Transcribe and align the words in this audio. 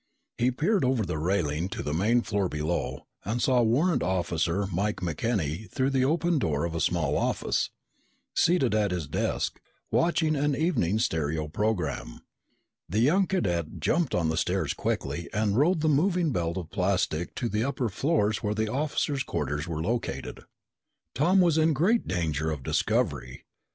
He 0.39 0.49
peered 0.49 0.83
over 0.83 1.05
the 1.05 1.19
railing 1.19 1.69
to 1.69 1.83
the 1.83 1.93
main 1.93 2.23
floor 2.23 2.49
below 2.49 3.05
and 3.23 3.39
saw 3.39 3.61
Warrant 3.61 4.01
Officer 4.01 4.65
Mike 4.65 4.95
McKenny 4.99 5.69
through 5.69 5.91
the 5.91 6.05
open 6.05 6.39
door 6.39 6.65
of 6.65 6.73
a 6.73 6.81
small 6.81 7.15
office, 7.15 7.69
seated 8.33 8.73
at 8.73 8.89
his 8.89 9.05
desk, 9.05 9.61
watching 9.91 10.35
an 10.35 10.55
evening 10.55 10.97
stereo 10.97 11.47
program. 11.47 12.21
The 12.89 12.97
young 13.01 13.27
cadet 13.27 13.79
jumped 13.79 14.15
on 14.15 14.29
the 14.29 14.37
stairs 14.37 14.73
quickly 14.73 15.29
and 15.35 15.55
rode 15.55 15.81
the 15.81 15.87
moving 15.87 16.31
belt 16.31 16.57
of 16.57 16.71
plastic 16.71 17.35
to 17.35 17.47
the 17.47 17.63
upper 17.63 17.87
floors 17.87 18.41
where 18.41 18.55
the 18.55 18.71
officers' 18.73 19.21
quarters 19.21 19.67
were 19.67 19.83
located. 19.83 20.41
Tom 21.13 21.39
was 21.41 21.59
in 21.59 21.73
great 21.73 22.07
danger 22.07 22.49
of 22.49 22.63
discovery. 22.63 23.45